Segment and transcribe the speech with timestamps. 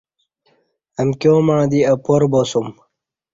[1.01, 2.67] امکیامع دی اپار باسوم